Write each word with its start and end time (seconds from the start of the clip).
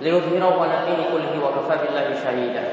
ليظهره 0.00 0.54
على 0.62 0.74
الدين 0.80 1.00
كله 1.12 1.32
وكفى 1.44 1.74
بالله 1.82 2.06
شهيدا. 2.24 2.64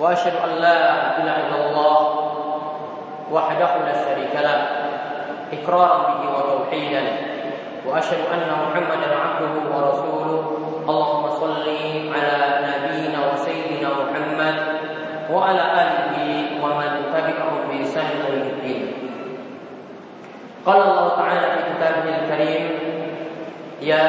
وأشهد 0.00 0.32
أن 0.44 0.50
لا 0.58 0.78
إله 1.18 1.36
إلا 1.46 1.58
الله 1.68 1.98
وحده 3.32 3.70
لا 3.86 3.94
شريك 4.04 4.34
له 4.34 4.58
إقرارا 5.52 5.98
به 6.08 6.22
وتوحيدا. 6.36 7.02
وأشهد 7.86 8.20
أن 8.34 8.48
محمدا 8.64 9.08
عبده 9.24 9.54
ورسوله. 9.76 10.44
اللهم 10.88 11.24
صل 11.30 11.66
على 12.14 12.38
نبينا 12.68 13.18
وسيدنا 13.32 13.88
محمد 13.88 14.56
وعلى 15.32 15.62
آله 15.82 16.16
ومن 16.62 16.90
تبعهم 17.14 17.60
بإحسان 17.68 18.10
إلى 18.28 18.42
الدين. 18.42 18.84
قال 20.66 20.80
الله 20.82 21.08
تعالى 21.16 21.40
في 21.40 21.60
كتابه 21.70 22.04
الكريم 22.20 22.64
يا 23.82 24.08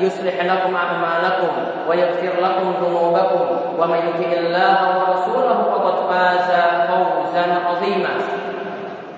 يصلح 0.00 0.36
لكم 0.44 0.76
أعمالكم 0.76 1.52
ويغفر 1.88 2.32
لكم 2.42 2.66
ذنوبكم 2.82 3.46
ومن 3.78 3.98
يطع 3.98 4.30
الله 4.32 4.78
ورسوله 4.98 5.58
فقد 5.72 5.96
فاز 6.10 6.48
فوزا 6.88 7.44
عظيما. 7.66 8.14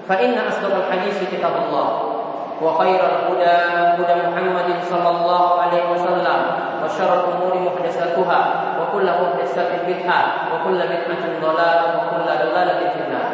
فإن 0.08 0.34
أصدق 0.48 0.72
الحديث 0.76 1.30
كتاب 1.32 1.52
الله 1.68 1.88
وخير 2.62 3.00
الهدى 3.00 3.56
هدى 4.02 4.14
محمد 4.28 4.68
صلى 4.90 5.10
الله 5.10 5.60
عليه 5.60 5.84
وسلم 5.92 6.38
وشر 6.84 7.10
الأمور 7.14 7.54
محدثاتها 7.66 8.40
وكل 8.80 9.06
محدثة 9.06 9.70
بدعة 9.88 10.22
وكل 10.52 10.78
بدعة 10.78 11.24
ضلالة 11.42 11.84
وكل 11.96 12.26
ضلالة 12.26 12.80
في 12.90 13.00
النار. 13.06 13.30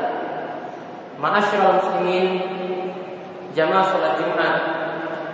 Ma'asyiral 1.17 1.81
muslimin 1.81 2.45
jamaah 3.57 3.89
salat 3.89 4.21
Jumat 4.21 4.76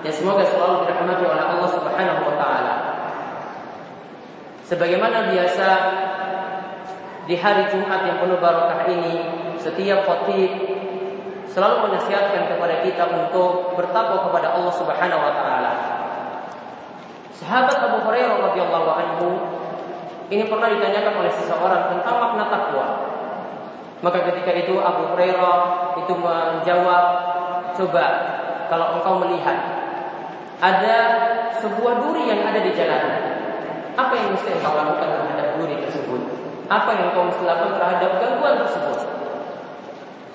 yang 0.02 0.14
semoga 0.14 0.42
selalu 0.42 0.86
dirahmati 0.86 1.22
oleh 1.22 1.44
Allah 1.46 1.70
Subhanahu 1.70 2.20
wa 2.26 2.34
taala. 2.34 2.74
Sebagaimana 4.66 5.30
biasa 5.30 5.68
di 7.30 7.38
hari 7.38 7.70
Jumat 7.70 8.02
yang 8.02 8.18
penuh 8.18 8.38
barokah 8.42 8.82
ini, 8.90 9.22
setiap 9.62 10.02
khatib 10.02 10.50
selalu 11.46 11.86
menasihatkan 11.86 12.50
kepada 12.50 12.82
kita 12.82 13.04
untuk 13.14 13.78
bertakwa 13.78 14.26
kepada 14.26 14.58
Allah 14.58 14.74
Subhanahu 14.74 15.22
wa 15.22 15.32
taala. 15.38 15.72
Sahabat 17.30 17.78
Abu 17.78 18.06
Hurairah 18.06 18.38
radhiyallahu 18.50 18.90
anhu 18.90 19.28
ini 20.34 20.48
pernah 20.50 20.66
ditanyakan 20.72 21.14
oleh 21.22 21.32
seseorang 21.34 21.82
tentang 21.94 22.16
makna 22.18 22.44
takwa. 22.50 22.86
Maka 24.02 24.18
ketika 24.34 24.50
itu 24.50 24.82
Abu 24.82 25.14
Hurairah 25.14 25.58
itu 26.02 26.14
menjawab, 26.16 27.04
"Coba 27.78 28.06
kalau 28.66 28.98
engkau 28.98 29.20
melihat 29.20 29.81
ada 30.62 30.96
sebuah 31.58 32.06
duri 32.06 32.30
yang 32.30 32.46
ada 32.46 32.62
di 32.62 32.70
jalanan, 32.70 33.22
apa 33.98 34.14
yang 34.14 34.30
mesti 34.30 34.54
engkau 34.54 34.78
lakukan 34.78 35.10
terhadap 35.10 35.58
duri 35.58 35.74
tersebut? 35.82 36.22
Apa 36.70 36.88
yang 36.94 37.10
engkau 37.10 37.26
mesti 37.26 37.42
lakukan 37.42 37.74
terhadap 37.82 38.10
gangguan 38.22 38.54
tersebut?" 38.62 38.98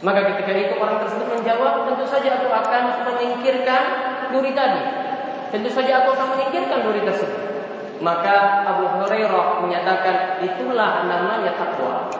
Maka 0.03 0.19
ketika 0.29 0.51
itu 0.53 0.73
orang 0.77 1.01
tersebut 1.01 1.25
menjawab, 1.31 1.89
"Tentu 1.89 2.05
saja 2.05 2.37
aku 2.37 2.51
akan 2.51 2.83
menyingkirkan 3.07 3.83
duri 4.29 4.51
tadi. 4.51 4.83
Tentu 5.49 5.71
saja 5.71 6.03
aku 6.03 6.13
akan 6.13 6.27
menyingkirkan 6.37 6.85
duri 6.85 7.01
tersebut." 7.01 7.41
Maka 7.97 8.61
Abu 8.67 8.85
Hurairah 8.99 9.57
menyatakan, 9.63 10.43
"Itulah 10.45 11.07
namanya 11.09 11.55
takwa." 11.57 12.13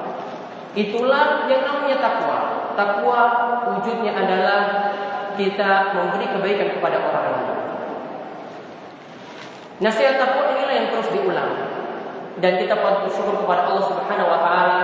Itulah 0.73 1.45
yang 1.49 1.65
namanya 1.65 1.97
takwa. 2.01 2.37
Takwa 2.77 3.21
wujudnya 3.65 4.13
adalah 4.13 4.93
kita 5.37 5.93
memberi 5.93 6.25
kebaikan 6.33 6.77
kepada 6.77 6.97
orang 7.01 7.25
lain. 7.33 7.66
Nasihat 9.77 10.17
takwa 10.17 10.57
inilah 10.57 10.73
yang 10.73 10.87
terus 10.89 11.13
diulang. 11.13 11.53
Dan 12.41 12.57
kita 12.57 12.81
patut 12.81 13.09
bersyukur 13.09 13.45
kepada 13.45 13.69
Allah 13.69 13.85
Subhanahu 13.85 14.29
wa 14.29 14.39
taala 14.41 14.81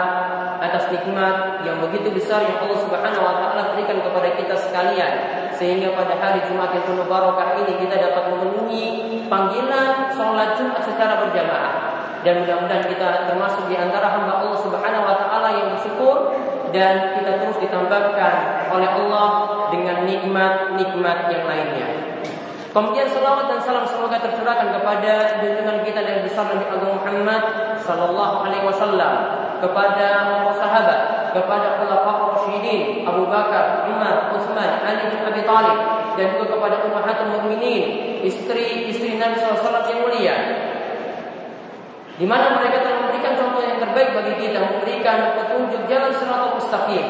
atas 0.61 0.89
nikmat 0.93 1.65
yang 1.65 1.81
begitu 1.81 2.13
besar 2.13 2.45
yang 2.45 2.61
Allah 2.61 2.77
Subhanahu 2.77 3.25
wa 3.25 3.35
taala 3.41 3.73
berikan 3.73 4.01
kepada 4.01 4.29
kita 4.37 4.55
sekalian 4.57 5.13
sehingga 5.53 5.93
pada 5.93 6.17
hari 6.17 6.41
Jumat 6.49 6.73
yang 6.73 6.85
penuh 6.87 7.05
barokah 7.05 7.61
ini 7.61 7.77
kita 7.77 7.99
dapat 7.99 8.23
memenuhi 8.33 8.85
panggilan 9.29 10.09
sholat 10.13 10.57
Jumat 10.57 10.81
secara 10.81 11.25
berjamaah 11.25 11.73
dan 12.23 12.41
mudah-mudahan 12.41 12.85
kita 12.87 13.27
termasuk 13.29 13.69
di 13.69 13.75
antara 13.77 14.17
hamba 14.17 14.39
Allah 14.45 14.59
Subhanahu 14.61 15.03
wa 15.03 15.15
taala 15.19 15.49
yang 15.53 15.67
bersyukur 15.77 16.37
dan 16.73 17.17
kita 17.21 17.37
terus 17.43 17.57
ditambahkan 17.61 18.33
oleh 18.73 18.89
Allah 18.89 19.29
dengan 19.69 20.09
nikmat-nikmat 20.09 21.17
yang 21.29 21.43
lainnya. 21.45 22.12
Kemudian 22.73 23.06
salawat 23.06 23.53
dan 23.53 23.61
salam 23.61 23.85
semoga 23.85 24.17
tercurahkan 24.17 24.73
kepada 24.73 25.38
junjungan 25.45 25.85
kita 25.85 26.01
dan 26.01 26.25
besar 26.25 26.50
Nabi 26.50 26.66
Agung 26.73 26.97
Muhammad 26.97 27.44
sallallahu 27.78 28.50
alaihi 28.50 28.66
wasallam, 28.66 29.13
kepada 29.61 30.09
sahabat, 30.57 31.29
kepada 31.38 31.78
khulafaur 31.78 32.33
rasyidin 32.33 33.06
Abu 33.06 33.29
Bakar, 33.29 33.85
Umar, 33.85 34.33
Utsman, 34.33 34.81
Ali 34.81 35.06
bin 35.06 35.22
Abi 35.22 35.45
Thalib 35.45 35.78
dan 36.17 36.25
juga 36.33 36.57
kepada 36.57 36.81
ummahatul 36.89 37.29
mukminin, 37.38 38.17
istri-istri 38.25 39.22
Nabi 39.22 39.38
wasallam 39.38 39.85
yang 39.85 40.00
mulia 40.01 40.35
di 42.13 42.25
mana 42.25 42.57
mereka 42.57 42.81
telah 42.81 43.06
memberikan 43.06 43.33
contoh 43.38 43.62
yang 43.62 43.78
terbaik 43.81 44.17
bagi 44.17 44.33
kita, 44.50 44.62
memberikan 44.66 45.33
petunjuk 45.38 45.81
jalan 45.89 46.13
siratal 46.13 46.57
mustaqim. 46.57 47.06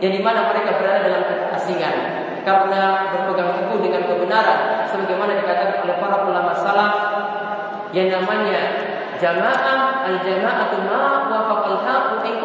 Yang 0.00 0.12
di 0.16 0.22
mana 0.22 0.52
mereka 0.52 0.78
berada 0.78 1.00
dalam 1.10 1.22
keasingan 1.26 2.27
karena 2.42 3.12
berpegang 3.14 3.50
teguh 3.58 3.78
dengan 3.82 4.02
kebenaran 4.06 4.60
sebagaimana 4.90 5.32
dikatakan 5.38 5.78
oleh 5.86 5.96
para 5.98 6.16
ulama 6.26 6.52
salaf 6.54 6.94
yang 7.94 8.12
namanya 8.12 8.60
jamaah 9.16 10.06
al-jama'atu 10.06 10.76
ma 10.86 11.02
wafaqal 11.32 11.80
haq 11.82 12.26
in. 12.28 12.36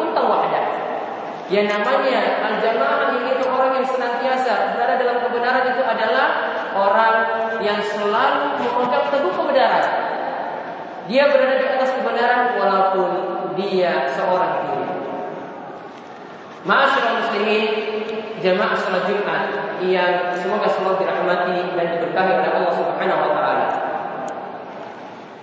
Yang 1.52 1.76
namanya 1.76 2.20
al-jamaah 2.40 3.20
itu 3.20 3.44
orang 3.44 3.76
yang 3.76 3.86
senantiasa 3.86 4.74
berada 4.74 4.96
dalam 4.96 5.20
kebenaran 5.28 5.64
itu 5.76 5.82
adalah 5.84 6.26
orang 6.72 7.16
yang 7.60 7.78
selalu 7.84 8.64
memegang 8.64 9.06
teguh 9.12 9.32
kebenaran 9.36 9.86
dia 11.04 11.28
berada 11.28 11.60
di 11.60 11.66
atas 11.68 11.90
kebenaran 12.00 12.56
walaupun 12.56 13.10
dia 13.60 14.08
seorang 14.08 14.52
diri. 14.64 14.73
Ma'asyiral 16.64 17.20
muslimin, 17.20 17.64
jamaah 18.40 18.72
salat 18.72 19.04
Jumat 19.04 19.52
yang 19.84 20.32
semoga 20.32 20.64
selalu 20.64 21.04
dirahmati 21.04 21.76
dan 21.76 21.86
diberkahi 21.92 22.30
oleh 22.40 22.50
Allah 22.56 22.72
Subhanahu 22.72 23.20
wa 23.20 23.32
taala. 23.36 23.68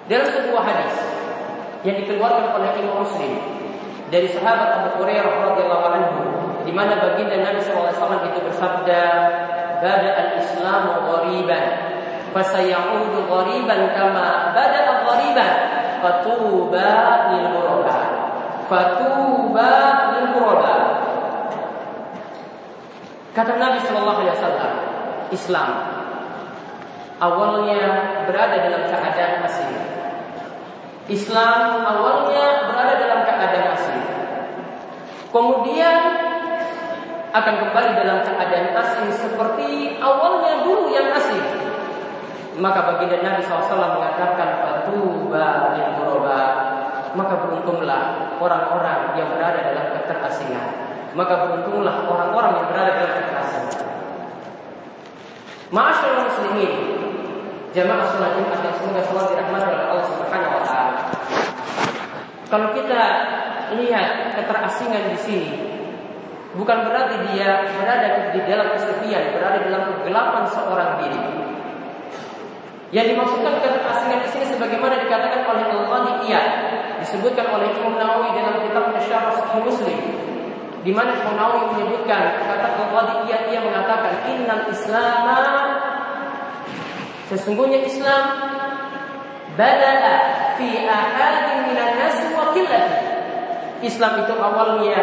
Dalam 0.09 0.27
sebuah 0.33 0.63
hadis 0.65 0.97
yang 1.85 2.01
dikeluarkan 2.01 2.57
oleh 2.57 2.73
Imam 2.81 3.05
Muslim 3.05 3.37
dari 4.09 4.33
sahabat 4.33 4.81
Abu 4.81 5.05
Hurairah 5.05 5.53
radhiyallahu 5.53 5.87
anhu 5.93 6.21
di 6.65 6.73
mana 6.73 6.97
baginda 6.97 7.37
Nabi 7.37 7.61
SAW 7.61 8.25
itu 8.25 8.39
bersabda, 8.41 9.01
"Bada 9.77 10.09
al-Islamu 10.25 11.05
ghariban 11.05 11.65
fasayaudu 12.33 13.29
ghariban 13.29 13.93
kama 13.93 14.57
bada'a 14.57 15.05
ghariban 15.05 15.53
fatuba 16.01 16.89
lil 17.29 17.45
ghuraba 17.53 17.99
fatuba 18.65 19.69
lil 20.17 20.27
ghuraba 20.33 20.90
kata 23.31 23.51
Nabi 23.57 23.79
sallallahu 23.83 24.19
alaihi 24.23 24.35
wasallam 24.35 24.71
Islam 25.31 25.69
awalnya 27.21 27.81
berada 28.27 28.57
dalam 28.65 28.83
keadaan 28.89 29.45
asing 29.47 29.71
Islam 31.07 31.83
awalnya 31.85 32.71
berada 32.71 32.93
dalam 32.99 33.19
keadaan 33.23 33.67
asing 33.75 34.01
kemudian 35.31 35.99
akan 37.31 37.53
kembali 37.63 37.91
dalam 37.95 38.19
keadaan 38.27 38.75
asing 38.75 39.07
seperti 39.15 39.95
awalnya 40.03 40.67
dulu 40.67 40.91
yang 40.91 41.15
asing 41.15 41.61
maka 42.59 42.83
baginda 42.83 43.23
Nabi 43.23 43.41
SAW 43.47 43.95
mengatakan 43.95 44.61
lil 44.91 45.89
ghuraba. 45.97 46.43
Maka 47.11 47.35
maka 47.35 47.43
beruntunglah 47.43 48.01
orang-orang 48.39 49.19
yang 49.19 49.27
berada 49.35 49.59
dalam 49.71 49.85
keterasingan. 49.95 50.90
Maka 51.11 51.33
beruntunglah 51.43 52.07
orang-orang 52.07 52.51
yang 52.55 52.67
berada 52.71 52.91
dalam 52.95 53.15
keterasingan. 53.19 53.83
Ma'asyiral 55.71 56.23
muslimin, 56.27 56.73
jamaah 57.75 58.07
salat 58.11 58.31
Jumat 58.39 58.59
yang 58.63 58.75
semoga 58.79 59.01
salat 59.03 59.25
dirahmati 59.35 59.67
oleh 59.71 59.87
Allah 59.91 60.07
Subhanahu 60.07 60.55
wa 60.55 60.63
taala. 60.63 60.93
Kalau 62.47 62.67
kita 62.75 63.01
lihat 63.75 64.35
keterasingan 64.35 65.03
di 65.15 65.17
sini, 65.19 65.51
bukan 66.55 66.87
berarti 66.87 67.15
dia 67.31 67.63
berada 67.75 68.31
di 68.31 68.39
dalam 68.47 68.67
kesepian, 68.75 69.35
berada 69.35 69.63
dalam 69.67 69.83
kegelapan 69.95 70.43
seorang 70.47 70.91
diri. 71.03 71.23
Yang 72.91 73.15
dimaksudkan 73.15 73.63
keterasingan 73.63 74.19
di 74.27 74.29
sini 74.31 74.45
sebagaimana 74.51 74.99
dikatakan 74.99 75.47
oleh 75.47 75.63
Al-Qadi 75.71 76.35
disebutkan 77.03 77.47
oleh 77.51 77.71
Imam 77.79 77.95
Nawawi 77.95 78.35
dalam 78.35 78.59
kitab 78.67 78.91
Syarah 78.99 79.35
Muslim 79.63 80.30
di 80.81 80.91
mana 80.93 81.13
Imam 81.13 81.37
Nawawi 81.37 81.77
menyebutkan 81.77 82.41
kata 82.41 82.67
Al-Qadi 82.73 83.29
ia 83.29 83.59
mengatakan 83.61 84.25
innal 84.25 84.65
Islam 84.69 85.25
sesungguhnya 87.29 87.85
Islam 87.85 88.23
bada'a 89.53 90.15
fi 90.57 90.67
ahadin 90.89 91.69
minan 91.69 91.91
nas 92.01 92.17
wa 92.33 92.49
Islam 93.81 94.11
itu 94.21 94.33
awalnya 94.37 95.01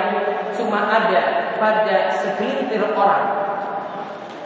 cuma 0.55 0.87
ada 0.87 1.51
pada 1.59 2.15
segelintir 2.15 2.79
orang. 2.95 3.27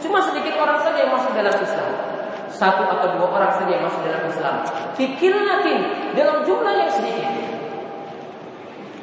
Cuma 0.01 0.25
sedikit 0.25 0.57
orang 0.57 0.81
saja 0.81 1.05
yang 1.05 1.13
masuk 1.15 1.37
dalam 1.37 1.53
Islam 1.53 1.91
satu 2.53 2.85
atau 2.87 3.19
dua 3.19 3.29
orang 3.29 3.53
saja 3.59 3.71
yang 3.77 3.85
masuk 3.85 4.01
dalam 4.07 4.25
Islam. 4.29 4.55
Fikirnatin 4.97 5.79
dalam 6.17 6.47
jumlah 6.49 6.75
yang 6.79 6.91
sedikit. 6.91 7.42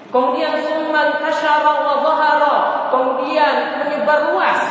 Kemudian 0.10 0.58
summan 0.66 1.22
tasyara 1.22 1.74
wa 1.86 1.96
zahara. 2.02 2.56
Kemudian 2.90 3.56
menyebar 3.78 4.34
luas. 4.34 4.62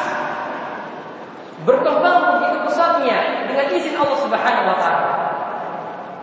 Berkembang 1.62 2.38
begitu 2.38 2.58
pesatnya 2.67 3.46
dengan 3.46 3.67
izin 3.70 3.94
Allah 3.94 4.19
Subhanahu 4.19 4.67
wa 4.67 4.76
taala. 4.79 5.11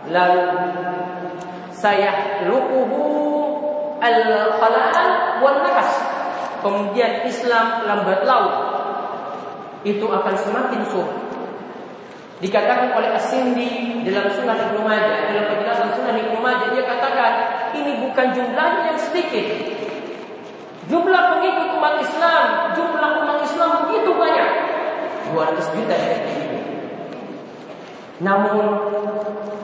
Lalu 0.06 0.46
saya 1.72 2.40
lukuhu 2.44 3.04
al-khalal 4.00 5.40
wal 5.40 5.58
nafas. 5.64 5.92
Kemudian 6.60 7.24
Islam 7.24 7.84
lambat 7.88 8.26
laun 8.26 8.54
itu 9.86 10.02
akan 10.02 10.34
semakin 10.34 10.82
sulit 10.90 11.26
Dikatakan 12.36 12.92
oleh 12.92 13.16
As-Sindi 13.16 14.04
dalam 14.04 14.28
Sunan 14.28 14.60
Ibnu 14.60 14.84
Majah, 14.84 15.32
dalam 15.32 15.56
penjelasan 15.56 15.88
Sunan 15.96 16.20
Ibnu 16.20 16.36
Majah 16.44 16.68
dia 16.68 16.84
katakan 16.84 17.32
ini 17.82 17.92
bukan 18.08 18.26
jumlahnya 18.32 18.82
yang 18.94 19.00
sedikit. 19.00 19.46
Jumlah 20.86 21.22
pengikut 21.36 21.68
umat 21.76 21.98
Islam, 21.98 22.72
jumlah 22.78 23.10
umat 23.26 23.38
Islam 23.42 23.70
begitu 23.86 24.10
banyak. 24.14 24.50
200 25.34 25.74
juta 25.74 25.96
ya. 25.98 26.18
Namun 28.22 28.64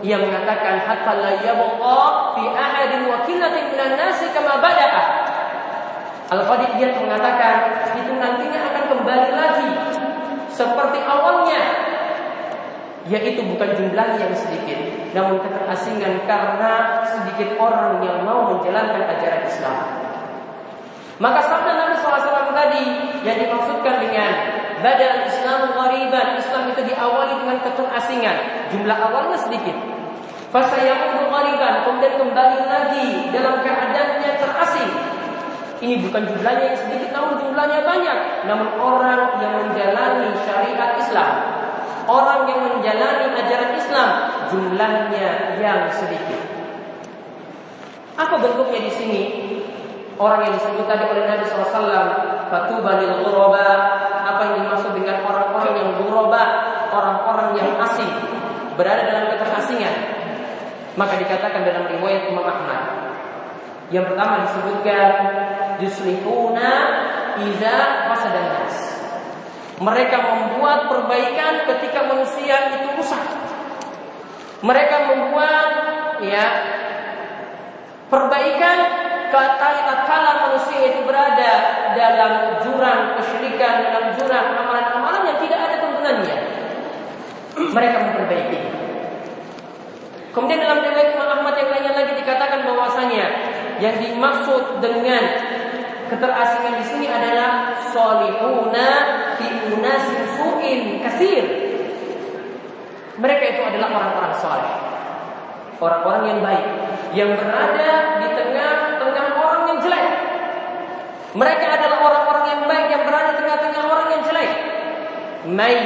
ia 0.05 0.19
mengatakan 0.20 0.82
hatta 0.85 1.12
la 1.19 1.32
yabqa 1.41 2.03
fi 2.37 2.44
ahadin 2.53 3.09
wa 3.09 3.25
qillatin 3.25 3.64
minan 3.73 3.97
nasi 3.97 4.29
kama 4.35 4.61
bada'a. 4.61 5.03
Al-Qadir 6.32 6.70
dia 6.81 6.88
mengatakan 6.97 7.56
itu 7.97 8.12
nantinya 8.17 8.61
akan 8.73 8.85
kembali 8.88 9.31
lagi 9.37 9.69
seperti 10.53 10.99
awalnya 11.05 11.41
yaitu 13.10 13.43
bukan 13.43 13.75
jumlah 13.75 14.08
yang 14.14 14.31
sedikit, 14.31 14.78
namun 15.10 15.43
keterasingan 15.43 16.22
karena 16.22 17.02
sedikit 17.02 17.58
orang 17.58 17.99
yang 17.99 18.22
mau 18.22 18.54
menjalankan 18.54 19.10
ajaran 19.19 19.43
Islam. 19.43 19.78
Maka 21.19 21.38
sabda 21.43 21.72
Nabi 21.75 21.94
SAW 21.99 22.54
tadi 22.54 22.82
yang 23.26 23.37
dimaksudkan 23.43 24.02
dengan 24.02 24.31
badal 24.82 25.26
Islam 25.26 25.60
ghariban, 25.75 26.38
Islam 26.38 26.62
itu 26.70 26.82
diawali 26.94 27.34
dengan 27.43 27.58
keterasingan, 27.62 28.37
jumlah 28.70 28.99
awalnya 28.99 29.38
sedikit. 29.38 29.75
Fasayamudu 30.54 31.26
ghariban, 31.32 31.87
kemudian 31.88 32.14
kembali 32.20 32.60
lagi 32.70 33.06
dalam 33.34 33.62
keadaannya 33.64 34.31
terasing. 34.37 34.93
Ini 35.82 35.99
bukan 36.06 36.22
jumlahnya 36.31 36.64
yang 36.70 36.78
sedikit, 36.78 37.10
namun 37.10 37.43
jumlahnya 37.43 37.82
banyak. 37.82 38.19
Namun 38.46 38.69
orang 38.78 39.43
yang 39.43 39.58
menjalani 39.58 40.31
syariat 40.46 40.94
Islam 40.94 41.51
orang 42.06 42.49
yang 42.49 42.60
menjalani 42.66 43.26
ajaran 43.37 43.70
Islam 43.76 44.08
jumlahnya 44.50 45.58
yang 45.58 45.87
sedikit. 45.93 46.40
Apa 48.19 48.34
bentuknya 48.38 48.81
di 48.87 48.93
sini? 48.93 49.22
Orang 50.20 50.44
yang 50.44 50.54
disebut 50.54 50.84
tadi 50.84 51.08
oleh 51.08 51.25
Nabi 51.25 51.44
SAW 51.49 52.06
Fatuba 52.52 53.00
lil 53.00 53.25
ghuraba. 53.25 53.69
Apa 54.22 54.40
yang 54.52 54.54
dimaksud 54.62 54.93
dengan 54.93 55.25
orang-orang 55.25 55.72
yang 55.72 55.90
ghuraba? 55.96 56.43
Orang-orang 56.93 57.56
yang 57.56 57.81
asing 57.81 58.12
Berada 58.76 59.08
dalam 59.08 59.32
keterasingan 59.32 59.96
Maka 61.00 61.16
dikatakan 61.16 61.64
dalam 61.64 61.88
riwayat 61.88 62.28
Imam 62.28 62.44
Ahmad. 62.44 62.81
Yang 63.88 64.12
pertama 64.12 64.44
disebutkan 64.44 65.08
Yuslihuna 65.81 66.70
Iza 67.40 67.76
fasadan 68.12 68.46
nas 68.60 68.91
mereka 69.82 70.17
membuat 70.23 70.87
perbaikan 70.87 71.67
ketika 71.67 72.06
manusia 72.06 72.70
itu 72.79 72.88
rusak. 72.94 73.23
Mereka 74.62 74.96
membuat 75.11 75.69
ya 76.23 76.46
perbaikan 78.06 78.79
kala 79.33 80.33
manusia 80.47 80.92
itu 80.92 81.02
berada 81.02 81.52
dalam 81.99 82.62
jurang 82.62 83.18
kesyirikan, 83.18 83.90
dalam 83.90 84.04
jurang 84.14 84.47
amalan-amalan 84.54 85.23
yang 85.35 85.38
tidak 85.42 85.61
ada 85.66 85.76
tuntunannya. 85.83 86.37
Mereka 87.52 87.97
memperbaiki. 87.99 88.59
Kemudian 90.33 90.61
dalam 90.64 90.80
riwayat 90.80 91.12
Imam 91.12 91.28
Ahmad 91.28 91.54
yang 91.61 91.68
lainnya 91.68 91.92
lagi 91.92 92.12
dikatakan 92.16 92.64
bahwasanya 92.64 93.25
yang 93.83 94.00
dimaksud 94.00 94.80
dengan 94.80 95.23
keterasingan 96.12 96.75
di 96.76 96.85
sini 96.85 97.07
adalah 97.09 97.73
solihuna 97.88 98.88
fi 99.40 99.47
unasin 99.73 101.00
kasir. 101.00 101.45
Mereka 103.16 103.45
itu 103.57 103.61
adalah 103.64 103.88
orang-orang 103.92 104.35
soleh, 104.37 104.73
orang-orang 105.81 106.23
yang 106.28 106.40
baik, 106.40 106.66
yang 107.16 107.31
berada 107.37 108.21
di 108.21 108.28
tengah-tengah 108.37 109.26
orang 109.37 109.62
yang 109.69 109.78
jelek. 109.81 110.09
Mereka 111.33 111.64
adalah 111.64 111.99
orang-orang 112.04 112.45
yang 112.45 112.61
baik 112.69 112.87
yang 112.92 113.02
berada 113.09 113.28
di 113.33 113.37
tengah-tengah 113.40 113.83
orang 113.88 114.09
yang 114.12 114.23
jelek. 114.28 114.50
Mai 115.42 115.76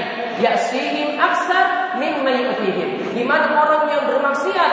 yasihim 0.43 1.17
aksar 1.17 1.99
min 2.03 2.23
yu'tihim. 2.23 3.15
Di 3.15 3.23
mana 3.23 3.55
orang 3.59 3.89
yang 3.91 4.03
bermaksiat 4.11 4.73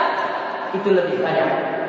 itu 0.74 0.90
lebih 0.90 1.22
banyak 1.22 1.83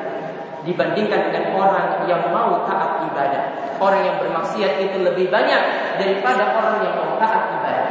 dibandingkan 0.65 1.31
dengan 1.31 1.45
orang 1.55 2.09
yang 2.09 2.33
mau 2.33 2.65
taat 2.65 3.05
ibadah. 3.13 3.45
Orang 3.79 4.01
yang 4.01 4.17
bermaksiat 4.21 4.81
itu 4.81 4.97
lebih 5.05 5.29
banyak 5.29 5.63
daripada 6.01 6.57
orang 6.57 6.77
yang 6.81 6.95
mau 6.97 7.21
taat 7.21 7.61
ibadah. 7.61 7.89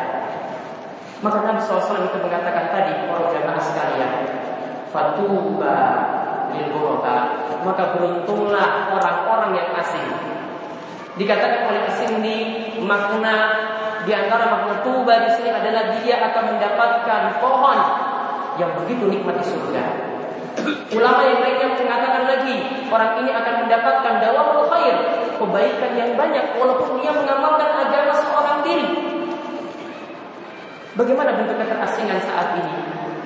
Maka 1.23 1.37
Nabi 1.47 1.61
SAW 1.63 2.03
itu 2.03 2.17
mengatakan 2.19 2.67
tadi 2.73 3.07
para 3.07 3.31
jamaah 3.31 3.63
sekalian, 3.63 4.11
fatuba 4.91 5.79
lil 6.51 6.69
maka 7.63 7.83
beruntunglah 7.95 8.91
orang-orang 8.91 9.55
yang 9.55 9.69
asing. 9.79 10.09
Dikatakan 11.15 11.71
oleh 11.71 11.81
asing 11.87 12.19
di 12.19 12.37
makna 12.83 13.35
di 14.03 14.11
antara 14.11 14.51
makna 14.51 14.83
tuba 14.83 15.23
di 15.23 15.29
sini 15.31 15.49
adalah 15.53 15.95
dia 16.01 16.19
akan 16.19 16.43
mendapatkan 16.57 17.21
pohon 17.39 17.79
yang 18.59 18.71
begitu 18.83 19.07
nikmat 19.07 19.39
di 19.39 19.45
surga. 19.47 19.83
Ulama 20.93 21.21
yang 21.25 21.39
lainnya 21.41 21.67
lagi, 22.33 22.57
orang 22.89 23.21
ini 23.21 23.29
akan 23.29 23.53
mendapatkan 23.65 24.13
dawamul 24.17 24.65
khair, 24.73 24.95
kebaikan 25.37 25.91
yang 25.93 26.11
banyak 26.17 26.57
walaupun 26.57 26.97
dia 26.97 27.13
mengamalkan 27.13 27.69
agama 27.77 28.13
seorang 28.17 28.57
diri. 28.65 28.87
Bagaimana 30.97 31.37
bentuk 31.37 31.57
keterasingan 31.57 32.21
saat 32.21 32.57
ini? 32.57 32.75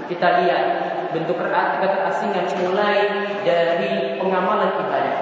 Kita 0.07 0.43
lihat 0.43 0.63
bentuk 1.11 1.39
keterasingan 1.39 2.47
mulai 2.63 2.99
dari 3.43 4.19
pengamalan 4.19 4.75
ibadah. 4.75 5.19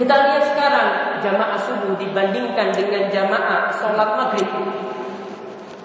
Kita 0.00 0.14
lihat 0.16 0.44
sekarang 0.48 0.88
jamaah 1.20 1.60
subuh 1.60 1.92
dibandingkan 2.00 2.72
dengan 2.72 3.12
jamaah 3.12 3.68
sholat 3.68 4.16
maghrib 4.16 4.48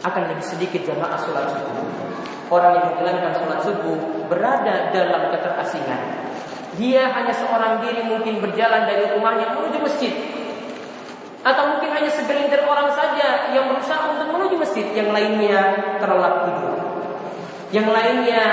akan 0.08 0.24
lebih 0.32 0.46
sedikit 0.46 0.88
jamaah 0.88 1.20
sholat 1.20 1.52
subuh 1.52 1.96
orang 2.50 2.78
yang 2.78 2.86
menjalankan 2.94 3.32
sholat 3.42 3.60
subuh 3.66 3.98
berada 4.30 4.94
dalam 4.94 5.34
keterasingan. 5.34 6.02
Dia 6.76 7.08
hanya 7.08 7.32
seorang 7.32 7.80
diri 7.80 8.04
mungkin 8.04 8.44
berjalan 8.44 8.84
dari 8.84 9.08
rumahnya 9.16 9.56
menuju 9.56 9.80
masjid. 9.80 10.14
Atau 11.46 11.78
mungkin 11.78 11.94
hanya 11.94 12.10
segelintir 12.10 12.66
orang 12.68 12.92
saja 12.92 13.54
yang 13.54 13.72
berusaha 13.72 14.12
untuk 14.12 14.28
menuju 14.34 14.56
masjid. 14.60 14.86
Yang 14.92 15.10
lainnya 15.16 15.62
terlelap 16.04 16.50
tidur. 16.50 16.76
Yang 17.72 17.88
lainnya 17.92 18.44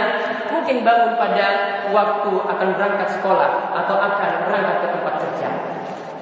mungkin 0.54 0.76
bangun 0.86 1.12
pada 1.18 1.46
waktu 1.90 2.32
akan 2.46 2.68
berangkat 2.78 3.08
sekolah 3.18 3.74
atau 3.82 3.96
akan 3.98 4.30
berangkat 4.46 4.76
ke 4.82 4.88
tempat 4.92 5.14
kerja. 5.18 5.48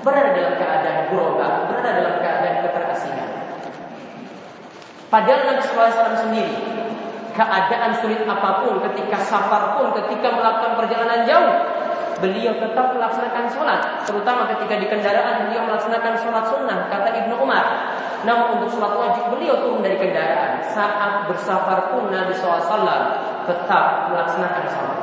Berada 0.00 0.30
dalam 0.32 0.54
keadaan 0.56 1.00
buroba, 1.12 1.68
berada 1.68 1.90
dalam 2.00 2.16
keadaan 2.24 2.56
keterasingan. 2.64 3.30
Padahal 5.10 5.42
Nabi 5.52 5.60
SAW 5.60 6.16
sendiri 6.16 6.56
keadaan 7.34 7.92
sulit 7.98 8.22
apa 8.26 8.62
pun 8.62 8.78
ketika 8.90 9.18
safar 9.22 9.78
pun 9.78 9.94
ketika 10.02 10.28
melakukan 10.34 10.76
perjalanan 10.78 11.26
jauh 11.26 11.79
beliau 12.20 12.52
tetap 12.60 12.92
melaksanakan 12.94 13.44
sholat 13.48 13.80
terutama 14.04 14.46
ketika 14.54 14.76
di 14.76 14.86
kendaraan 14.86 15.48
beliau 15.48 15.66
melaksanakan 15.66 16.14
sholat 16.20 16.44
sunnah 16.46 16.78
kata 16.92 17.08
Ibnu 17.24 17.34
Umar. 17.40 17.96
Namun 18.20 18.60
untuk 18.60 18.68
sholat 18.76 18.92
wajib 19.00 19.32
beliau 19.32 19.56
turun 19.64 19.80
dari 19.80 19.96
kendaraan. 19.96 20.60
Saat 20.60 21.24
bersafar 21.24 21.88
pun 21.88 22.12
Nabi 22.12 22.36
SAW 22.36 22.68
tetap 23.48 23.84
melaksanakan 24.12 24.64
sholat. 24.68 25.00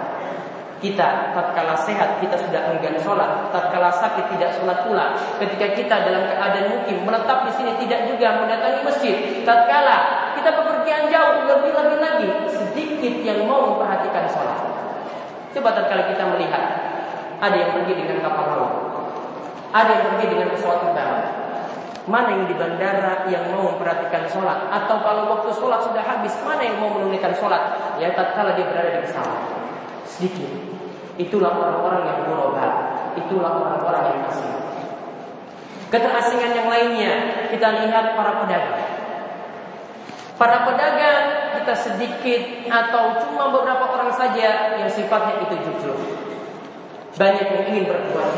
Kita 0.77 1.33
tatkala 1.33 1.73
sehat 1.73 2.21
kita 2.21 2.37
sudah 2.37 2.69
enggan 2.69 2.93
sholat. 3.01 3.49
Tatkala 3.49 3.89
sakit 3.89 4.37
tidak 4.37 4.53
sholat 4.53 4.85
pula. 4.85 5.17
Ketika 5.41 5.73
kita 5.73 6.05
dalam 6.05 6.29
keadaan 6.29 6.69
mungkin 6.69 7.01
menetap 7.01 7.49
di 7.49 7.51
sini 7.57 7.73
tidak 7.81 8.05
juga 8.05 8.45
mendatangi 8.45 8.85
masjid. 8.85 9.41
Tatkala 9.41 9.97
kita 10.37 10.53
bepergian 10.53 11.09
jauh 11.09 11.49
lebih-lebih 11.49 11.97
lagi 11.97 12.29
sedikit 12.53 13.13
yang 13.25 13.49
mau 13.49 13.73
memperhatikan 13.73 14.29
sholat. 14.29 14.61
Coba 15.57 15.73
tatkala 15.73 16.13
kita 16.13 16.23
melihat 16.37 16.86
ada 17.37 17.55
yang 17.55 17.71
pergi 17.77 17.93
dengan 17.93 18.17
kapal 18.25 18.45
laut. 18.49 18.73
Ada 19.69 19.89
yang 19.93 20.03
pergi 20.13 20.25
dengan 20.33 20.47
pesawat 20.57 20.79
terbang. 20.89 21.13
Mana 22.07 22.29
yang 22.33 22.47
di 22.47 22.55
bandara 22.55 23.27
yang 23.27 23.51
mau 23.51 23.67
memperhatikan 23.67 24.31
sholat 24.31 24.71
Atau 24.71 25.03
kalau 25.03 25.27
waktu 25.27 25.51
sholat 25.51 25.83
sudah 25.83 25.99
habis 25.99 26.31
Mana 26.39 26.63
yang 26.63 26.79
mau 26.79 26.95
menunaikan 26.95 27.35
sholat 27.35 27.75
Ya 27.99 28.15
tatkala 28.15 28.55
dia 28.55 28.63
berada 28.63 28.95
di 28.95 29.03
pesawat. 29.03 29.43
Sedikit. 30.07 30.47
Itulah 31.19 31.51
orang-orang 31.51 32.07
yang 32.07 32.17
berubah. 32.23 32.71
Itulah 33.19 33.51
orang-orang 33.59 34.03
yang 34.07 34.19
asing. 34.31 34.55
Keterasingan 35.91 36.51
yang 36.55 36.67
lainnya 36.71 37.13
Kita 37.51 37.75
lihat 37.83 38.15
para 38.15 38.39
pedagang. 38.39 38.81
Para 40.39 40.57
pedagang 40.63 41.23
kita 41.59 41.73
sedikit 41.75 42.41
Atau 42.71 43.19
cuma 43.27 43.51
beberapa 43.51 43.83
orang 43.83 44.15
saja 44.15 44.79
Yang 44.79 45.03
sifatnya 45.03 45.43
itu 45.43 45.55
jujur 45.59 45.97
Banyak 47.15 47.45
yang 47.47 47.63
ingin 47.71 47.83
berbuat 47.87 48.29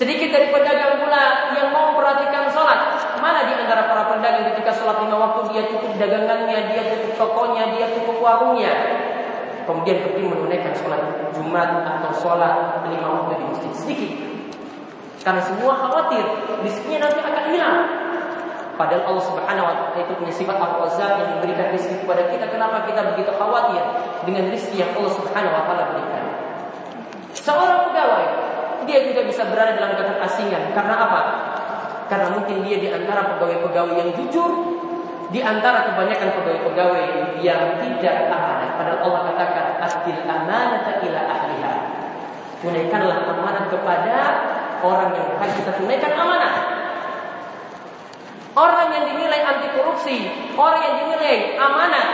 Sedikit 0.00 0.32
dari 0.32 0.48
pedagang 0.48 1.04
pula 1.04 1.52
yang 1.52 1.72
mau 1.76 1.92
memperhatikan 1.92 2.48
sholat. 2.48 2.96
Mana 3.20 3.44
di 3.44 3.52
antara 3.52 3.84
para 3.84 4.08
pedagang 4.08 4.48
ketika 4.48 4.72
sholat 4.72 5.04
lima 5.04 5.16
waktu 5.20 5.52
dia 5.52 5.68
tutup 5.68 5.92
dagangannya, 6.00 6.72
dia 6.72 6.82
tutup 6.88 7.12
tokonya, 7.20 7.76
dia 7.76 7.84
tutup 7.92 8.16
warungnya. 8.16 8.72
Kemudian 9.68 10.00
pergi 10.00 10.24
menunaikan 10.24 10.72
sholat 10.72 11.30
Jumat 11.36 11.84
atau 11.84 12.10
sholat 12.16 12.80
lima 12.88 13.08
waktu 13.12 13.32
di 13.38 13.44
masjid 13.52 13.72
sedikit. 13.76 14.12
Karena 15.20 15.44
semua 15.44 15.76
khawatir 15.76 16.24
rizkinya 16.64 17.04
nanti 17.04 17.20
akan 17.20 17.44
hilang. 17.52 17.78
Padahal 18.80 19.12
Allah 19.12 19.24
Subhanahu 19.28 19.68
wa 19.68 19.74
taala 19.76 20.00
itu 20.00 20.16
punya 20.16 20.32
sifat 20.32 20.56
Al-Razzaq 20.56 21.12
yang 21.20 21.28
memberikan 21.36 21.76
rezeki 21.76 22.08
kepada 22.08 22.32
kita. 22.32 22.48
Kenapa 22.48 22.88
kita 22.88 23.12
begitu 23.12 23.28
khawatir 23.36 23.84
dengan 24.24 24.48
rezeki 24.48 24.80
yang 24.80 24.96
Allah 24.96 25.12
Subhanahu 25.12 25.52
wa 25.52 25.62
taala 25.68 25.84
berikan? 25.92 26.29
Seorang 27.34 27.90
pegawai 27.90 28.28
dia 28.88 29.04
juga 29.04 29.26
bisa 29.26 29.46
berada 29.48 29.76
dalam 29.76 29.94
keterasingan. 29.96 30.72
Karena 30.72 30.94
apa? 30.96 31.20
Karena 32.10 32.28
mungkin 32.34 32.66
dia 32.66 32.80
di 32.80 32.88
antara 32.90 33.36
pegawai-pegawai 33.36 33.94
yang 33.94 34.10
jujur, 34.18 34.50
di 35.30 35.38
antara 35.38 35.92
kebanyakan 35.92 36.28
pegawai-pegawai 36.42 37.04
yang 37.38 37.78
tidak 37.78 38.16
amanah. 38.34 38.74
Padahal 38.74 38.98
Allah 39.06 39.20
katakan, 39.30 39.66
"Adil 39.78 40.20
amanata 40.26 40.98
ila 41.06 41.20
ahliha." 41.22 41.74
Tunaikanlah 42.60 43.18
amanah 43.30 43.64
kepada 43.70 44.16
orang 44.82 45.14
yang 45.14 45.26
berhak 45.32 45.50
kita 45.54 45.72
tunaikan 45.78 46.12
amanah. 46.12 46.54
Orang 48.50 48.90
yang 48.90 49.06
dinilai 49.06 49.40
anti 49.46 49.70
korupsi, 49.70 50.50
orang 50.58 50.82
yang 50.82 50.94
dinilai 51.06 51.54
amanah, 51.54 52.06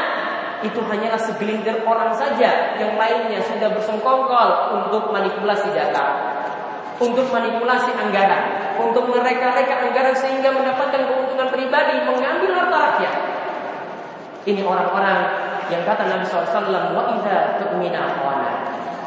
itu 0.64 0.80
hanyalah 0.80 1.20
segelintir 1.20 1.84
orang 1.84 2.12
saja 2.16 2.76
yang 2.80 2.96
lainnya 2.96 3.40
sudah 3.44 3.72
bersengkongkol 3.76 4.48
untuk 4.80 5.12
manipulasi 5.12 5.68
data 5.76 6.36
untuk 6.96 7.28
manipulasi 7.28 7.92
anggaran, 7.92 8.72
untuk 8.80 9.12
mereka-reka 9.12 9.84
anggaran 9.88 10.16
sehingga 10.16 10.48
mendapatkan 10.48 11.04
keuntungan 11.04 11.48
pribadi, 11.52 12.00
mengambil 12.08 12.56
harta 12.56 12.78
rakyat. 12.92 13.14
Ini 14.46 14.62
orang-orang 14.64 15.18
yang 15.68 15.82
kata 15.82 16.06
Nabi 16.06 16.24
SAW, 16.24 16.94
wa 16.94 17.04
idza 17.10 17.60
tu'mina 17.60 18.04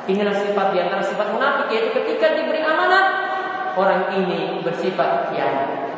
Inilah 0.09 0.33
sifat 0.33 0.73
antara 0.73 1.05
sifat 1.05 1.29
munafik 1.29 1.69
yaitu 1.69 1.93
ketika 1.93 2.33
diberi 2.33 2.65
amanah 2.65 3.05
orang 3.77 4.09
ini 4.17 4.57
bersifat 4.65 5.29
khianat. 5.29 5.88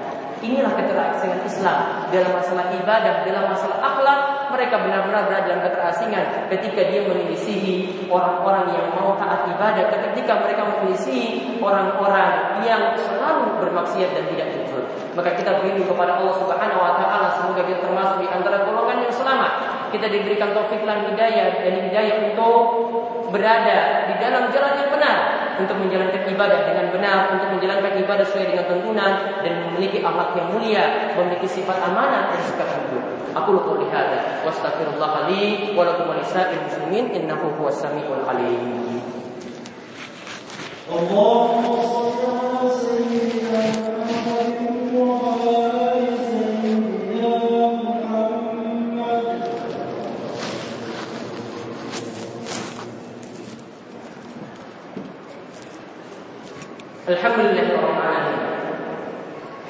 Inilah 0.41 0.73
keterasingan 0.73 1.45
Islam 1.45 2.09
dalam 2.09 2.33
masalah 2.33 2.73
ibadah, 2.73 3.21
dalam 3.21 3.45
masalah 3.45 3.77
akhlak. 3.77 4.19
Mereka 4.49 4.73
benar-benar 4.73 5.29
berada 5.29 5.47
dalam 5.47 5.61
keterasingan 5.61 6.49
ketika 6.49 6.81
dia 6.89 7.05
menyelisihi 7.05 8.09
orang-orang 8.09 8.73
yang 8.73 8.89
mau 8.97 9.13
taat 9.21 9.45
ibadah, 9.47 9.93
ketika 9.93 10.41
mereka 10.41 10.65
menyelisihi 10.65 11.61
orang-orang 11.61 12.57
yang 12.65 12.97
selalu 12.97 13.61
bermaksiat 13.61 14.17
dan 14.17 14.25
tidak 14.33 14.47
jujur. 14.57 14.83
Maka 15.13 15.37
kita 15.37 15.61
berlindung 15.61 15.93
kepada 15.93 16.17
Allah 16.17 16.35
Subhanahu 16.35 16.81
wa 16.81 16.93
taala 16.97 17.27
semoga 17.37 17.61
kita 17.61 17.79
termasuk 17.85 18.17
di 18.25 18.27
antara 18.33 18.65
golongan 18.65 18.97
yang 19.05 19.13
selamat. 19.13 19.53
Kita 19.93 20.09
diberikan 20.09 20.57
taufik 20.57 20.81
dan 20.81 21.05
hidayah 21.05 21.61
dan 21.61 21.73
hidayah 21.85 22.15
untuk 22.33 22.59
berada 23.29 24.09
di 24.09 24.13
dalam 24.19 24.49
jalan 24.49 24.73
yang 24.73 24.89
benar 24.89 25.17
untuk 25.59 25.75
menjalankan 25.81 26.23
ibadah 26.23 26.59
dengan 26.69 26.93
benar, 26.93 27.17
untuk 27.35 27.57
menjalankan 27.57 27.97
ibadah 27.99 28.25
sesuai 28.27 28.53
dengan 28.53 28.65
tuntunan 28.69 29.13
dan 29.43 29.53
memiliki 29.67 29.99
akhlak 29.99 30.37
yang 30.37 30.47
mulia, 30.53 31.11
memiliki 31.17 31.47
sifat 31.49 31.81
amanah 31.81 32.31
dan 32.31 32.39
sikap 32.45 32.69
jujur. 32.69 33.03
Aku 33.35 33.49
lupa 33.55 33.79
lihat. 33.81 34.43
Wastaghfirullah 34.47 35.31
li 35.31 35.73
wa 35.73 35.87
lakum 35.87 36.11
muslimin 36.13 37.11
innahu 37.15 37.55
huwas 37.59 37.79
samiul 37.79 38.23
alim. 38.27 39.01
Allahumma 40.91 42.50
الحمد 57.11 57.39
لله 57.39 57.67
رب 57.75 57.91
العالمين. 57.99 58.41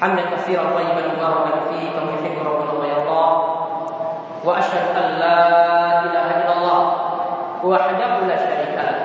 حمدا 0.00 0.24
كثيرا 0.30 0.64
طيبا 0.78 1.02
مباركا 1.10 1.60
فيه 1.70 1.82
كما 1.90 2.10
يحب 2.14 2.36
ربنا 2.46 2.72
ويرضى 2.78 3.26
وأشهد 4.44 4.86
أن 4.94 5.06
لا 5.18 5.38
إله 6.06 6.28
إلا 6.38 6.52
الله 6.58 6.82
وحده 7.66 8.10
لا 8.30 8.36
شريك 8.38 8.74
له. 8.78 8.98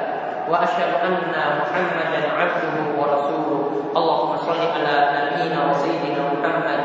وأشهد 0.50 0.92
أن 1.06 1.34
محمدا 1.62 2.22
عبده 2.38 2.76
ورسوله. 3.00 3.62
اللهم 3.98 4.32
صل 4.38 4.62
على 4.76 4.96
نبينا 5.18 5.60
وسيدنا 5.70 6.22
محمد 6.38 6.82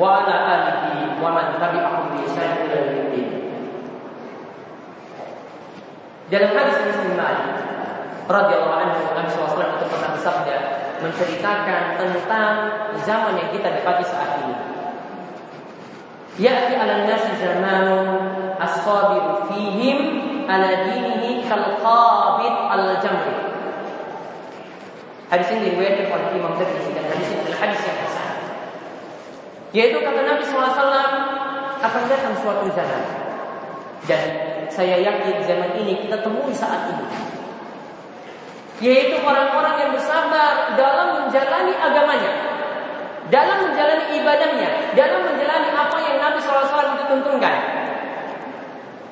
وعلى 0.00 0.34
آله 0.54 0.84
ومن 1.20 1.46
تبعهم 1.60 2.04
بإحسان 2.12 2.50
إلى 2.64 2.76
يوم 2.80 2.96
الدين. 3.04 3.28
Dalam 6.26 6.50
hadis 6.58 6.76
Muslim 6.90 7.14
Malik 7.20 7.54
radhiyallahu 8.26 8.82
anhu 8.82 8.98
Nabi 9.14 9.30
SAW 9.30 9.78
itu 9.78 9.86
pernah 9.86 10.10
bersabda 10.10 10.75
menceritakan 11.00 12.00
tentang 12.00 12.52
zaman 13.04 13.34
yang 13.40 13.50
kita 13.52 13.68
dapati 13.80 14.04
saat 14.04 14.30
ini. 14.44 14.56
Ya'ti 16.36 16.76
'ala 16.76 17.08
nasi 17.08 17.32
zamanun 17.40 18.08
as-sabiru 18.60 19.48
fihim 19.48 19.98
'ala 20.44 20.88
dinihi 20.88 21.48
kal 21.48 21.80
qabid 21.80 22.54
al-jamri. 22.72 23.36
Hadis 25.26 25.48
ini 25.58 25.74
diriwayatkan 25.74 26.06
oleh 26.12 26.38
Imam 26.38 26.54
Tirmidzi 26.54 26.94
dan 26.94 27.04
hadis 27.10 27.28
ini 27.34 27.40
adalah 27.42 27.58
hadis 27.66 27.80
yang 27.82 27.98
hasan. 28.04 28.30
Yaitu 29.74 29.98
kata 29.98 30.20
Nabi 30.22 30.42
SAW 30.46 30.94
akan 31.82 32.02
datang 32.08 32.34
suatu 32.38 32.70
zaman 32.72 33.02
dan 34.06 34.22
saya 34.70 35.02
yakin 35.02 35.42
zaman 35.44 35.70
ini 35.82 36.06
kita 36.06 36.22
temui 36.22 36.54
saat 36.54 36.94
ini 36.94 37.06
yaitu 38.80 39.16
orang-orang 39.24 39.74
yang 39.80 39.90
bersabar 39.96 40.76
dalam 40.76 41.24
menjalani 41.24 41.72
agamanya, 41.80 42.32
dalam 43.32 43.70
menjalani 43.70 44.04
ibadahnya, 44.20 44.68
dalam 44.92 45.20
menjalani 45.24 45.68
apa 45.72 45.96
yang 46.04 46.16
Nabi 46.20 46.38
SAW 46.44 46.94
itu 47.00 47.04
tuntunkan. 47.08 47.56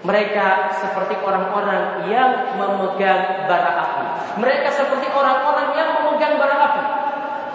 Mereka 0.04 0.68
seperti 0.84 1.16
orang-orang 1.24 2.04
yang 2.12 2.60
memegang 2.60 3.48
bara 3.48 3.72
api. 3.72 4.04
Mereka 4.36 4.68
seperti 4.68 5.08
orang-orang 5.08 5.72
yang 5.72 5.96
memegang 5.96 6.36
bara 6.36 6.56
api. 6.60 6.82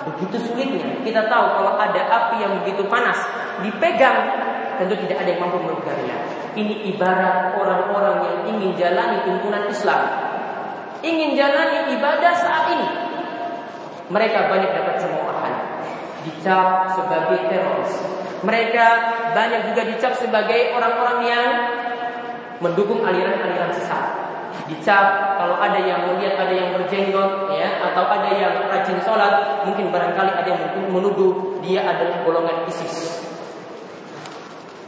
Begitu 0.09 0.49
sulitnya. 0.49 0.97
Kita 1.05 1.29
tahu 1.29 1.45
kalau 1.61 1.77
ada 1.77 2.01
api 2.09 2.41
yang 2.41 2.57
begitu 2.65 2.89
panas, 2.89 3.21
dipegang 3.61 4.49
tentu 4.81 4.95
tidak 5.05 5.21
ada 5.21 5.29
yang 5.29 5.45
mampu 5.45 5.61
menukarinya. 5.61 6.17
Ini 6.57 6.89
ibarat 6.95 7.53
orang-orang 7.53 8.17
yang 8.25 8.37
ingin 8.55 8.73
jalani 8.79 9.21
tuntunan 9.27 9.69
Islam, 9.69 10.01
ingin 11.05 11.35
jalani 11.35 11.93
ibadah 11.95 12.33
saat 12.35 12.65
ini. 12.75 12.89
Mereka 14.09 14.49
banyak 14.49 14.71
dapat 14.73 14.95
cemoohan, 14.97 15.53
dicap 16.25 16.89
sebagai 16.97 17.45
teroris. 17.45 17.93
Mereka 18.41 18.85
banyak 19.37 19.61
juga 19.69 19.81
dicap 19.85 20.13
sebagai 20.17 20.73
orang-orang 20.73 21.19
yang 21.27 21.49
mendukung 22.59 23.05
aliran-aliran 23.05 23.71
sesat 23.71 24.29
dicap 24.69 25.37
kalau 25.41 25.57
ada 25.57 25.81
yang 25.81 26.05
melihat 26.05 26.37
ada 26.37 26.53
yang 26.53 26.69
berjenggot 26.77 27.49
ya 27.49 27.81
atau 27.89 28.05
ada 28.05 28.29
yang 28.37 28.53
rajin 28.69 29.01
sholat 29.01 29.65
mungkin 29.65 29.89
barangkali 29.89 30.29
ada 30.29 30.45
yang 30.45 30.61
menuduh 30.93 31.57
dia 31.65 31.81
adalah 31.81 32.21
golongan 32.21 32.69
ISIS 32.69 33.25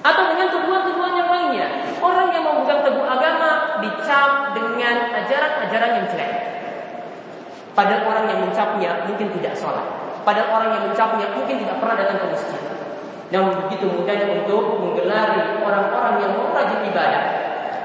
atau 0.05 0.23
dengan 0.33 0.53
tuduhan-tuduhan 0.53 1.13
yang 1.17 1.29
lainnya 1.33 1.67
orang 2.01 2.27
yang 2.33 2.43
memegang 2.43 2.81
teguh 2.81 3.05
agama 3.05 3.79
dicap 3.79 4.57
dengan 4.57 4.95
ajaran-ajaran 5.13 5.91
yang 6.01 6.05
jelek 6.09 6.33
padahal 7.77 8.01
orang 8.09 8.25
yang 8.27 8.39
mencapnya 8.43 8.91
mungkin 9.07 9.27
tidak 9.39 9.53
sholat 9.55 9.85
padahal 10.25 10.49
orang 10.59 10.69
yang 10.75 10.83
mencapnya 10.89 11.29
mungkin 11.31 11.55
tidak 11.61 11.77
pernah 11.79 11.95
datang 11.95 12.17
ke 12.19 12.27
masjid 12.33 12.61
namun 13.31 13.51
begitu 13.63 13.87
mudahnya 13.87 14.27
untuk 14.43 14.83
menggelari 14.83 15.63
orang-orang 15.63 16.13
yang 16.19 16.31
mau 16.35 16.51
rajin 16.51 16.83
ibadah 16.83 17.23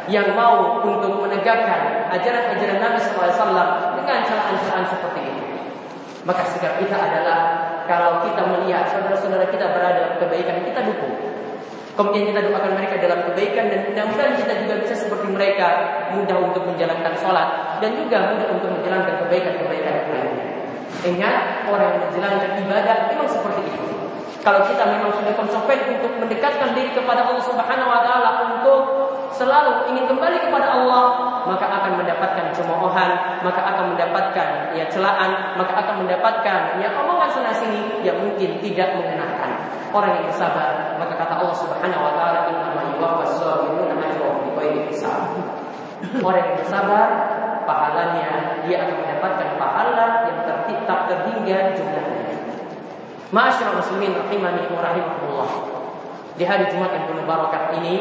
yang 0.06 0.38
mau 0.38 0.86
untuk 0.86 1.18
menegakkan 1.18 2.06
ajaran-ajaran 2.14 2.78
Nabi 2.78 2.98
SAW 3.02 3.98
dengan 3.98 4.22
celaan-celaan 4.22 4.86
seperti 4.86 5.20
ini. 5.26 5.44
Maka 6.22 6.42
sikap 6.46 6.78
kita 6.78 6.94
adalah 6.94 7.38
kalau 7.90 8.22
kita 8.26 8.42
melihat 8.46 8.86
saudara-saudara 8.90 9.50
kita 9.50 9.66
berada 9.70 9.98
dalam 9.98 10.14
kebaikan, 10.22 10.62
kita 10.62 10.80
dukung. 10.90 11.14
Kemudian 11.96 12.28
kita 12.28 12.44
doakan 12.52 12.76
mereka 12.76 13.00
dalam 13.00 13.24
kebaikan 13.32 13.72
dan 13.72 13.80
mudah-mudahan 13.88 14.36
kita 14.36 14.52
juga 14.68 14.74
bisa 14.84 14.94
seperti 15.00 15.32
mereka 15.32 15.68
mudah 16.12 16.38
untuk 16.44 16.68
menjalankan 16.68 17.16
sholat 17.16 17.80
dan 17.80 17.96
juga 17.96 18.36
mudah 18.36 18.48
untuk 18.52 18.68
menjalankan 18.68 19.24
kebaikan-kebaikan 19.24 19.92
yang 19.96 20.08
lainnya. 20.12 20.46
Ingat 21.08 21.64
orang 21.72 21.96
yang 21.96 22.02
menjalankan 22.12 22.50
ibadah 22.60 22.96
memang 23.08 23.28
seperti 23.32 23.62
itu. 23.64 23.84
Kalau 24.44 24.60
kita 24.68 24.84
memang 24.86 25.10
sudah 25.16 25.34
konsekuensi 25.40 25.96
untuk 25.96 26.12
mendekatkan 26.20 26.76
diri 26.76 26.92
kepada 26.92 27.26
Allah 27.26 27.42
Subhanahu 27.42 27.88
Wa 27.90 28.00
Taala 28.04 28.30
untuk 28.44 28.80
selalu 29.32 29.90
ingin 29.90 30.04
kembali 30.06 30.36
kepada 30.38 30.76
Allah, 30.76 31.04
maka 31.48 31.66
akan 31.66 32.04
mendapatkan 32.04 32.52
cemoohan, 32.54 33.40
maka 33.40 33.60
akan 33.72 33.96
mendapatkan 33.96 34.48
ya 34.76 34.84
celaan, 34.92 35.56
maka 35.56 35.72
akan 35.80 36.04
mendapatkan 36.04 36.78
ya 36.78 36.92
omongan 36.92 37.28
sana 37.32 37.52
sini 37.56 38.04
yang 38.04 38.20
mungkin 38.20 38.60
tidak 38.60 38.94
mengenakan. 38.94 39.64
Orang 39.90 40.12
yang 40.12 40.28
bersabar, 40.28 40.95
kata 41.16 41.34
Allah 41.40 41.56
Subhanahu 41.56 42.02
wa 42.04 42.12
taala, 42.14 42.38
"Innama 42.52 42.82
yuwaffas 42.94 43.40
sabiruna 43.40 43.96
ajrahum 43.96 44.52
bighairi 44.52 44.92
hisab." 44.92 45.32
Orang 46.20 46.40
yang 46.44 46.54
bersabar, 46.60 47.08
pahalanya 47.64 48.60
dia 48.68 48.76
akan 48.84 48.96
mendapatkan 49.00 49.48
pahala 49.56 50.06
yang 50.28 50.38
tertitap 50.44 50.98
terhingga 51.08 51.58
jumlahnya. 51.74 52.24
Masyaallah 53.32 53.82
muslimin 53.82 54.12
rahimani 54.14 54.62
wa 54.70 54.80
rahimakumullah. 54.84 55.50
Di 56.36 56.44
hari 56.44 56.68
Jumat 56.68 56.92
yang 56.92 57.08
penuh 57.08 57.24
barakah 57.24 57.72
ini 57.80 57.96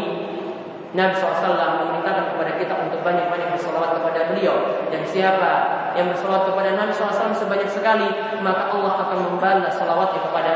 Nabi 0.96 1.12
SAW 1.16 1.56
memerintahkan 1.56 2.36
kepada 2.36 2.52
kita 2.56 2.74
untuk 2.88 3.00
banyak-banyak 3.04 3.52
bersolawat 3.52 4.00
kepada 4.00 4.32
beliau 4.32 4.56
Dan 4.88 5.04
siapa 5.04 5.52
yang 5.96 6.08
bersolawat 6.12 6.48
kepada 6.52 6.80
Nabi 6.80 6.92
SAW 6.96 7.36
sebanyak 7.36 7.68
sekali 7.68 8.08
Maka 8.40 8.72
Allah 8.72 8.96
akan 9.08 9.20
membalas 9.28 9.76
solawatnya 9.76 10.24
kepada 10.24 10.52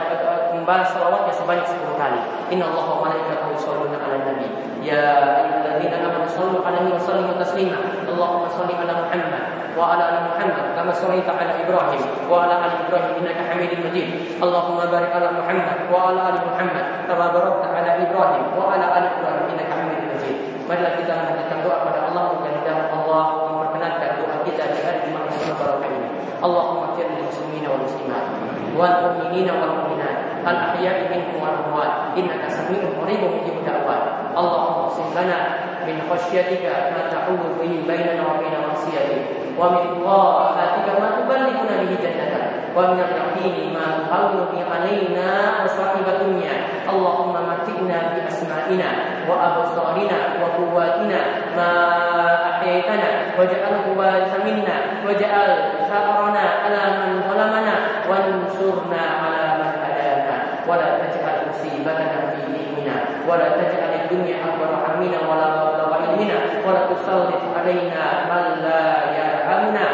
Membalas 0.69 0.93
solawatnya 0.93 1.33
sebanyak 1.33 1.65
10 1.65 1.97
kali. 1.97 2.21
Inna 2.53 2.69
Allah 2.69 2.85
wa 2.93 3.09
malaikatahu 3.09 3.57
yusalluna 3.57 4.05
ala 4.05 4.21
nabi. 4.21 4.45
Ya 4.85 5.01
ayyuhalladzina 5.41 5.97
amanu 5.97 6.29
sallu 6.29 6.61
alaihi 6.61 6.93
wa 6.93 7.01
sallimu 7.01 7.33
taslima. 7.41 7.81
Allahumma 8.05 8.53
salli 8.53 8.77
ala 8.77 9.01
Muhammad 9.01 9.73
wa 9.73 9.97
ala 9.97 10.03
ali 10.13 10.19
Muhammad 10.29 10.77
kama 10.77 10.93
sallaita 10.93 11.33
ala 11.33 11.57
Ibrahim 11.57 12.01
wa 12.29 12.45
ala 12.45 12.69
ali 12.69 12.85
Ibrahim 12.85 13.17
innaka 13.17 13.49
Hamidum 13.49 13.81
Majid. 13.81 14.37
Allahumma 14.37 14.93
barik 14.93 15.09
ala 15.09 15.41
Muhammad 15.41 15.77
wa 15.89 15.97
ala 16.05 16.21
ali 16.29 16.39
Muhammad 16.45 16.85
kama 17.09 17.25
barakta 17.33 17.67
ala 17.73 17.91
Ibrahim 18.05 18.43
wa 18.53 18.63
ala 18.69 18.85
ali 18.93 19.07
Ibrahim 19.09 19.45
innaka 19.49 19.73
Hamidum 19.73 20.05
Majid. 20.13 20.37
Marilah 20.69 20.93
kita 21.01 21.11
mengajukan 21.17 21.57
doa 21.65 21.75
kepada 21.81 21.99
Allah 22.13 22.23
mudah-mudahan 22.37 22.85
Allah 22.93 23.23
memperkenankan 23.41 24.09
doa 24.21 24.35
kita 24.45 24.63
di 24.69 24.79
hari 24.85 24.99
Jumat 25.09 25.33
yang 25.33 25.97
ini. 25.97 26.09
Allahumma 26.45 26.93
fir 26.93 27.09
lil 27.09 27.25
muslimin 27.25 27.65
wal 27.65 27.81
muslimat 27.81 28.49
wal 28.79 28.95
mu'minin 29.19 29.51
wal 29.59 29.75
mu'minat 29.83 30.38
al 30.48 30.58
ahya'i 30.72 31.10
minhum 31.12 31.40
wal 31.40 31.54
amwat 31.54 32.16
innaka 32.16 32.48
samii'un 32.48 32.96
qaribun 32.96 33.40
mujibud 33.40 33.64
da'wat. 33.64 34.32
Allahumma 34.34 34.90
qsim 34.92 35.08
lana 35.14 35.38
min 35.84 36.00
khasyyatika 36.04 36.92
ma 36.96 37.08
ta'ulu 37.12 37.60
bihi 37.60 37.84
bainana 37.84 38.22
wa 38.24 38.40
bain 38.40 38.56
ma'siyatik 38.56 39.54
wa 39.54 39.70
min 39.70 40.02
ta'atika 40.02 40.92
ma 40.98 41.08
tuballighuna 41.20 41.74
bihi 41.84 41.96
jannatak 42.00 42.74
wa 42.74 42.90
min 42.92 42.98
al-yaqini 43.04 43.70
ma 43.70 44.02
tuhawwinu 44.02 44.50
bi 44.50 44.58
alaina 44.64 45.62
masa'ib 45.62 46.06
dunya. 46.22 46.84
Allahumma 46.84 47.44
matikna 47.44 48.12
bi 48.12 48.24
asma'ina 48.26 49.14
وأبصارنا 49.28 50.18
وقواتنا 50.42 51.20
ما 51.56 51.72
أحييتنا 52.50 53.08
واجعله 53.38 53.84
وارث 53.98 54.32
منا 54.44 54.76
واجعل 55.06 55.50
ثأرنا 55.90 56.44
على 56.64 56.82
من 57.00 57.22
ظلمنا 57.28 57.74
وانصرنا 58.08 59.02
على 59.22 59.27
من 59.27 59.27
هدانا 59.27 59.27
ولا 60.68 60.88
تجعل 60.98 61.36
مصيبتنا 61.50 62.16
في 62.30 62.40
ديننا 62.52 62.96
ولا 63.28 63.48
تجعل 63.60 63.92
الدنيا 64.04 64.36
أكبر 64.48 64.70
همنا 64.88 65.18
ولا 65.30 65.48
مبلغ 65.64 65.94
علمنا 65.94 66.38
ولا 66.66 66.82
تسلط 66.92 67.42
علينا 67.58 68.02
من 68.30 68.44
لا 68.62 68.86
يرحمنا 69.18 69.86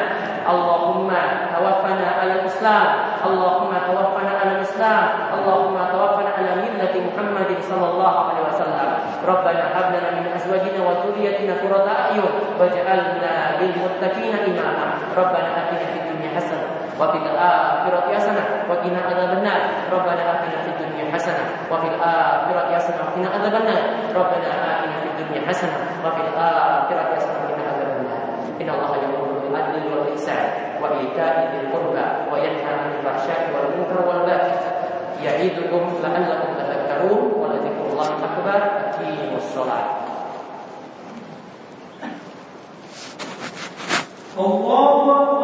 اللهم 0.51 1.11
توفنا 1.57 2.07
على 2.21 2.33
الإسلام 2.41 2.87
اللهم 3.27 3.73
توفنا 3.87 4.33
على 4.41 4.53
الإسلام 4.57 5.05
اللهم 5.39 5.77
توفنا 5.93 6.31
على 6.39 6.51
ملة 6.65 6.95
محمد 7.07 7.51
صلى 7.71 7.87
الله 7.91 8.15
عليه 8.29 8.43
وسلم 8.49 8.89
ربنا 9.29 9.63
هب 9.75 9.87
لنا 9.95 10.11
من 10.21 10.27
أزواجنا 10.37 10.81
وذريتنا 10.87 11.53
قرة 11.63 11.89
أعين 12.01 12.23
واجعلنا 12.61 13.33
للمتقين 13.61 14.33
إماما 14.49 14.87
ربنا 15.17 15.49
آتنا 15.61 15.85
في 15.93 15.99
الدنيا 16.01 16.31
حسنة 16.37 16.74
wa 16.96 17.12
fil 17.12 17.28
akhirati 17.28 18.12
hasanah. 18.16 18.46
Wa 18.68 18.76
qina 18.82 19.00
adzabannar. 19.04 19.60
Rabbana 19.92 20.24
atina 20.40 20.58
fid 20.64 20.76
dunya 20.80 21.12
hasanah. 21.12 21.68
Wa 21.68 21.78
fil 21.84 21.98
akhirati 22.00 22.72
hasanah. 22.76 23.04
Wa 23.06 23.12
qina 23.14 23.30
adzabannar. 23.36 23.80
Rabbana 24.16 24.50
atina 24.50 24.96
fid 25.04 25.14
dunya 25.20 25.42
hasanah. 25.44 25.82
Wa 26.02 26.10
fil 26.16 26.32
akhirati 26.32 27.14
hasanah. 27.20 27.40
Wa 27.44 27.50
qina 27.52 27.64
adzabannar. 27.72 28.20
Inna 28.56 28.72
allaha 28.76 28.96
ya'muru 29.04 29.44
bil 29.44 29.56
adli 29.56 29.88
wal 29.92 30.08
ihsan. 30.16 30.80
Wa 30.80 30.96
ita'i 30.96 31.44
dzil 31.52 31.68
qurba. 31.70 32.32
Wa 32.32 32.36
yanha 32.40 32.72
'anil 32.72 33.04
fahsya'i 33.04 33.52
wal 33.52 33.70
munkar 33.76 34.00
wal 34.08 34.24
baghi 34.24 34.56
ya'idukum 35.22 36.00
la'allakum 36.00 36.56
tadhakkarun. 36.56 37.22
Wa 37.36 37.52
la 37.52 37.60
akbar. 38.24 38.62
Aqimus 38.96 39.52
shalah 39.52 39.84
Allah 44.36 45.35